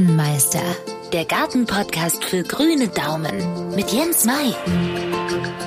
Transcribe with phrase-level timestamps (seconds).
[0.00, 0.62] Gartenmeister,
[1.12, 4.54] der Gartenpodcast für grüne Daumen mit Jens Mai.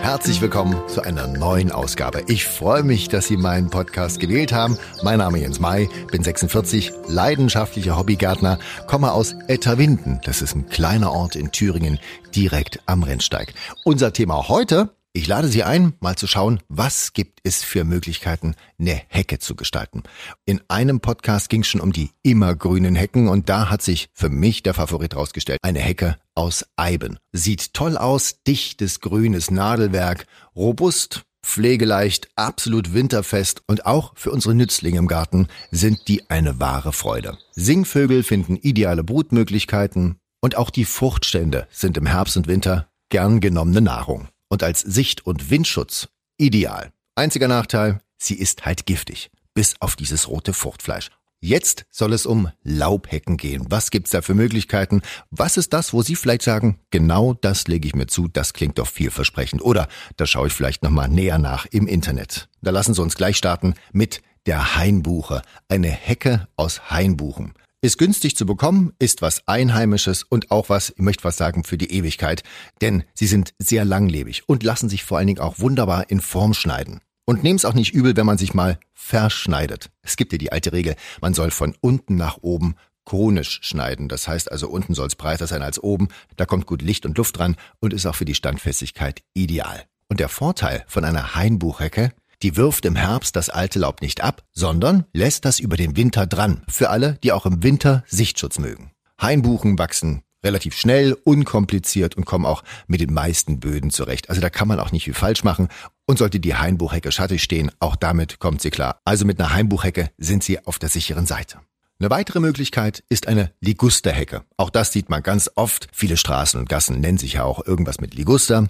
[0.02, 2.24] Herzlich willkommen zu einer neuen Ausgabe.
[2.26, 4.80] Ich freue mich, dass Sie meinen Podcast gewählt haben.
[5.04, 8.58] Mein Name ist Jens Mai, bin 46, leidenschaftlicher Hobbygärtner,
[8.88, 10.20] komme aus Etterwinden.
[10.26, 12.00] Das ist ein kleiner Ort in Thüringen,
[12.36, 13.54] direkt am Rennsteig.
[13.84, 18.56] Unser Thema heute ich lade Sie ein, mal zu schauen, was gibt es für Möglichkeiten,
[18.80, 20.02] eine Hecke zu gestalten.
[20.46, 24.30] In einem Podcast ging es schon um die immergrünen Hecken und da hat sich für
[24.30, 25.60] mich der Favorit rausgestellt.
[25.62, 27.20] Eine Hecke aus Eiben.
[27.32, 34.98] Sieht toll aus, dichtes grünes Nadelwerk, robust, pflegeleicht, absolut winterfest und auch für unsere Nützlinge
[34.98, 37.38] im Garten sind die eine wahre Freude.
[37.52, 43.82] Singvögel finden ideale Brutmöglichkeiten und auch die Fruchtstände sind im Herbst und Winter gern genommene
[43.82, 46.92] Nahrung und als Sicht- und Windschutz ideal.
[47.16, 51.10] Einziger Nachteil, sie ist halt giftig, bis auf dieses rote Fruchtfleisch.
[51.42, 53.66] Jetzt soll es um Laubhecken gehen.
[53.70, 55.02] Was gibt's da für Möglichkeiten?
[55.32, 58.78] Was ist das, wo Sie vielleicht sagen, genau das lege ich mir zu, das klingt
[58.78, 59.64] doch vielversprechend.
[59.64, 62.48] Oder da schaue ich vielleicht nochmal näher nach im Internet.
[62.62, 65.42] Da lassen Sie uns gleich starten mit der Hainbuche.
[65.68, 67.56] Eine Hecke aus Hainbuchen.
[67.84, 71.78] Ist günstig zu bekommen, ist was Einheimisches und auch was, ich möchte was sagen, für
[71.78, 72.42] die Ewigkeit.
[72.80, 76.54] Denn sie sind sehr langlebig und lassen sich vor allen Dingen auch wunderbar in Form
[76.54, 77.02] schneiden.
[77.26, 79.90] Und nehm's auch nicht übel, wenn man sich mal verschneidet.
[80.02, 84.08] Es gibt ja die alte Regel, man soll von unten nach oben konisch schneiden.
[84.08, 86.08] Das heißt also, unten soll's breiter sein als oben.
[86.38, 89.84] Da kommt gut Licht und Luft dran und ist auch für die Standfestigkeit ideal.
[90.08, 94.44] Und der Vorteil von einer Hainbuchhecke, die wirft im Herbst das alte Laub nicht ab,
[94.52, 96.62] sondern lässt das über den Winter dran.
[96.68, 98.92] Für alle, die auch im Winter Sichtschutz mögen.
[99.20, 104.30] Hainbuchen wachsen relativ schnell, unkompliziert und kommen auch mit den meisten Böden zurecht.
[104.30, 105.70] Also da kann man auch nicht viel falsch machen.
[106.06, 109.00] Und sollte die Hainbuchhecke schattig stehen, auch damit kommt sie klar.
[109.06, 111.60] Also mit einer Hainbuchhecke sind sie auf der sicheren Seite.
[112.04, 114.44] Eine weitere Möglichkeit ist eine Ligusterhecke.
[114.58, 115.88] Auch das sieht man ganz oft.
[115.94, 118.68] Viele Straßen und Gassen nennen sich ja auch irgendwas mit Liguster.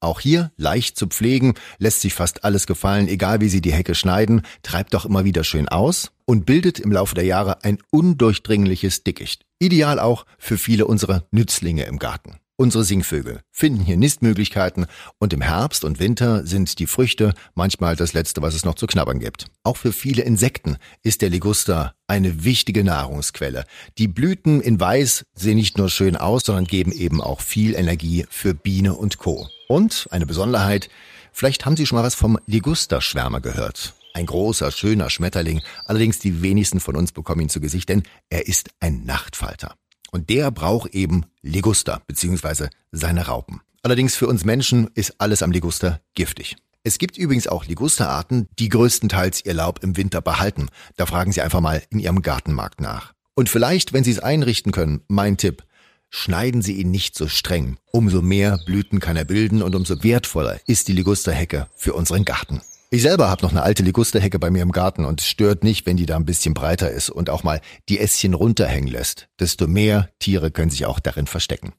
[0.00, 3.94] Auch hier leicht zu pflegen, lässt sich fast alles gefallen, egal wie Sie die Hecke
[3.94, 9.04] schneiden, treibt doch immer wieder schön aus und bildet im Laufe der Jahre ein undurchdringliches
[9.04, 9.46] Dickicht.
[9.60, 12.41] Ideal auch für viele unserer Nützlinge im Garten.
[12.56, 14.86] Unsere Singvögel finden hier Nistmöglichkeiten
[15.18, 18.86] und im Herbst und Winter sind die Früchte manchmal das Letzte, was es noch zu
[18.86, 19.46] knabbern gibt.
[19.64, 23.64] Auch für viele Insekten ist der Liguster eine wichtige Nahrungsquelle.
[23.96, 28.26] Die Blüten in Weiß sehen nicht nur schön aus, sondern geben eben auch viel Energie
[28.28, 29.48] für Biene und Co.
[29.66, 30.90] Und eine Besonderheit,
[31.32, 33.94] vielleicht haben Sie schon mal was vom Ligusterschwärmer gehört.
[34.12, 38.46] Ein großer, schöner Schmetterling, allerdings die wenigsten von uns bekommen ihn zu Gesicht, denn er
[38.46, 39.74] ist ein Nachtfalter.
[40.12, 42.68] Und der braucht eben Liguster bzw.
[42.92, 43.62] seine Raupen.
[43.82, 46.56] Allerdings für uns Menschen ist alles am Liguster giftig.
[46.84, 50.68] Es gibt übrigens auch Ligusterarten, die größtenteils ihr Laub im Winter behalten.
[50.96, 53.14] Da fragen Sie einfach mal in Ihrem Gartenmarkt nach.
[53.34, 55.64] Und vielleicht, wenn Sie es einrichten können, mein Tipp,
[56.10, 57.78] schneiden Sie ihn nicht so streng.
[57.90, 62.60] Umso mehr Blüten kann er bilden und umso wertvoller ist die Ligusterhecke für unseren Garten.
[62.94, 65.86] Ich selber habe noch eine alte Ligusterhecke bei mir im Garten und es stört nicht,
[65.86, 69.28] wenn die da ein bisschen breiter ist und auch mal die Ästchen runterhängen lässt.
[69.40, 71.72] Desto mehr Tiere können sich auch darin verstecken.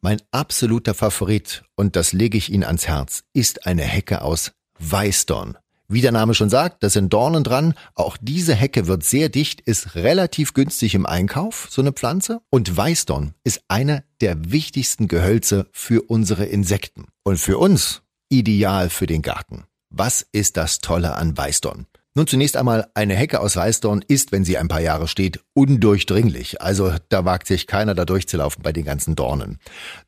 [0.00, 5.56] Mein absoluter Favorit, und das lege ich Ihnen ans Herz, ist eine Hecke aus Weißdorn.
[5.86, 7.74] Wie der Name schon sagt, da sind Dornen dran.
[7.94, 12.40] Auch diese Hecke wird sehr dicht, ist relativ günstig im Einkauf, so eine Pflanze.
[12.50, 17.06] Und Weißdorn ist einer der wichtigsten Gehölze für unsere Insekten.
[17.22, 19.62] Und für uns ideal für den Garten.
[19.98, 21.86] Was ist das Tolle an Weißdorn?
[22.16, 26.62] Nun zunächst einmal, eine Hecke aus Weißdorn ist, wenn sie ein paar Jahre steht, undurchdringlich.
[26.62, 29.58] Also da wagt sich keiner da durchzulaufen bei den ganzen Dornen.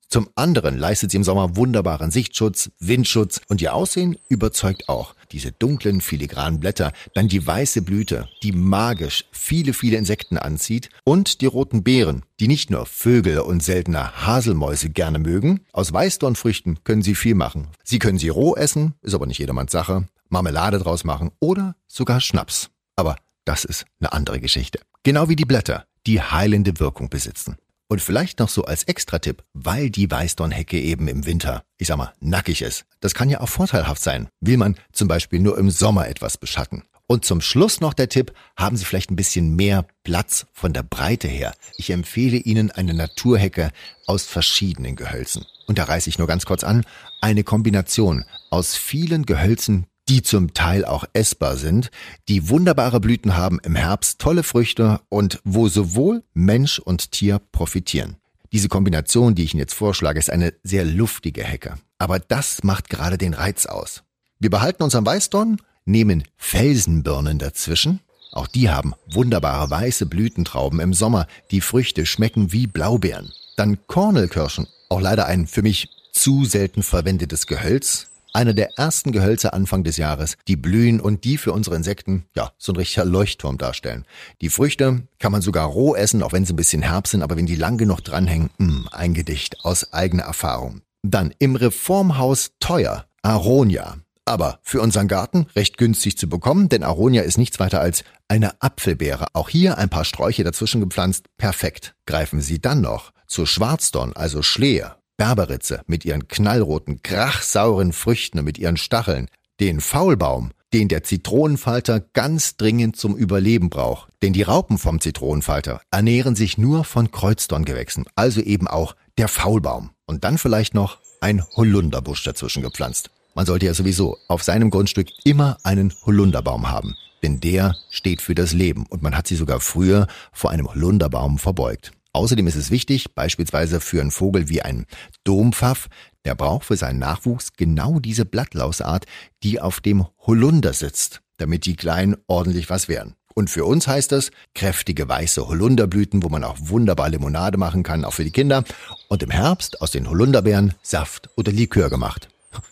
[0.08, 5.14] Zum anderen leistet sie im Sommer wunderbaren Sichtschutz, Windschutz und ihr Aussehen überzeugt auch.
[5.32, 11.42] Diese dunklen, filigranen Blätter, dann die weiße Blüte, die magisch viele, viele Insekten anzieht und
[11.42, 15.60] die roten Beeren, die nicht nur Vögel und seltener Haselmäuse gerne mögen.
[15.72, 17.69] Aus Weißdornfrüchten können sie viel machen.
[17.84, 22.20] Sie können sie roh essen, ist aber nicht jedermanns Sache, Marmelade draus machen oder sogar
[22.20, 22.70] Schnaps.
[22.96, 24.80] Aber das ist eine andere Geschichte.
[25.02, 27.56] Genau wie die Blätter, die heilende Wirkung besitzen.
[27.90, 32.12] Und vielleicht noch so als Extratipp, weil die Weißdornhecke eben im Winter, ich sag mal,
[32.20, 32.84] nackig ist.
[33.00, 34.28] Das kann ja auch vorteilhaft sein.
[34.40, 36.84] Will man zum Beispiel nur im Sommer etwas beschatten.
[37.06, 40.82] Und zum Schluss noch der Tipp, haben Sie vielleicht ein bisschen mehr Platz von der
[40.82, 41.54] Breite her.
[41.78, 43.70] Ich empfehle Ihnen eine Naturhecke
[44.06, 45.46] aus verschiedenen Gehölzen.
[45.66, 46.84] Und da reiße ich nur ganz kurz an,
[47.22, 51.90] eine Kombination aus vielen Gehölzen, die zum Teil auch essbar sind,
[52.28, 58.16] die wunderbare Blüten haben im Herbst, tolle Früchte und wo sowohl Mensch und Tier profitieren.
[58.52, 61.75] Diese Kombination, die ich Ihnen jetzt vorschlage, ist eine sehr luftige Hecke.
[61.99, 64.02] Aber das macht gerade den Reiz aus.
[64.38, 68.00] Wir behalten uns am Weißdorn, nehmen Felsenbirnen dazwischen
[68.32, 71.26] Auch die haben wunderbare weiße Blütentrauben im Sommer.
[71.50, 73.32] Die Früchte schmecken wie Blaubeeren.
[73.56, 78.08] Dann Kornelkirschen, auch leider ein für mich zu selten verwendetes Gehölz.
[78.32, 82.52] Einer der ersten Gehölze Anfang des Jahres, die blühen und die für unsere Insekten, ja,
[82.58, 84.04] so ein richtiger Leuchtturm darstellen.
[84.42, 87.36] Die Früchte kann man sogar roh essen, auch wenn sie ein bisschen herb sind, aber
[87.36, 90.82] wenn die lang genug dranhängen, mh, hm, ein Gedicht aus eigener Erfahrung.
[91.02, 93.96] Dann im Reformhaus teuer, Aronia.
[94.25, 98.60] Aber für unseren Garten recht günstig zu bekommen, denn Aronia ist nichts weiter als eine
[98.60, 99.28] Apfelbeere.
[99.32, 101.24] Auch hier ein paar Sträuche dazwischen gepflanzt.
[101.38, 101.94] Perfekt.
[102.04, 108.47] Greifen Sie dann noch zu Schwarzdorn, also Schlehe, Berberitze mit ihren knallroten, krachsauren Früchten und
[108.47, 109.29] mit ihren Stacheln,
[109.61, 114.11] den Faulbaum, den der Zitronenfalter ganz dringend zum Überleben braucht.
[114.23, 119.91] Denn die Raupen vom Zitronenfalter ernähren sich nur von Kreuzdorngewächsen, also eben auch der Faulbaum.
[120.06, 123.11] Und dann vielleicht noch ein Holunderbusch dazwischen gepflanzt.
[123.35, 128.35] Man sollte ja sowieso auf seinem Grundstück immer einen Holunderbaum haben, denn der steht für
[128.35, 131.93] das Leben und man hat sie sogar früher vor einem Holunderbaum verbeugt.
[132.19, 134.87] Außerdem ist es wichtig, beispielsweise für einen Vogel wie ein
[135.23, 135.87] Dompfaff,
[136.25, 139.05] der braucht für seinen Nachwuchs genau diese Blattlausart,
[139.44, 143.15] die auf dem Holunder sitzt, damit die Kleinen ordentlich was werden.
[143.37, 148.05] Und für uns heißt das kräftige weiße Holunderblüten, wo man auch wunderbar Limonade machen kann,
[148.05, 148.65] auch für die Kinder.
[149.06, 152.29] Und im Herbst aus den Holunderbeeren Saft oder Likör gemacht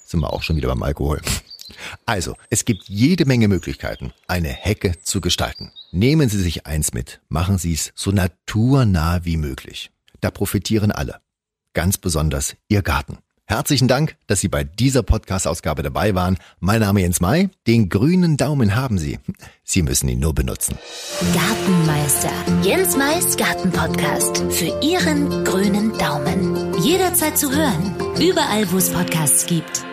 [0.07, 1.21] sind wir auch schon wieder beim Alkohol.
[2.05, 5.73] Also, es gibt jede Menge Möglichkeiten, eine Hecke zu gestalten.
[5.93, 9.91] Nehmen Sie sich eins mit, machen Sie es so naturnah wie möglich.
[10.21, 11.21] Da profitieren alle.
[11.75, 13.19] Ganz besonders Ihr Garten.
[13.49, 16.37] Herzlichen Dank, dass Sie bei dieser Podcast-Ausgabe dabei waren.
[16.59, 17.49] Mein Name Jens Mai.
[17.69, 19.21] Den grünen Daumen haben Sie.
[19.63, 20.77] Sie müssen ihn nur benutzen.
[21.33, 22.33] Gartenmeister.
[22.63, 24.39] Jens Mais Gartenpodcast.
[24.51, 26.75] Für Ihren grünen Daumen.
[26.83, 27.95] Jederzeit zu hören.
[28.21, 29.85] Überall, wo es Podcasts gibt.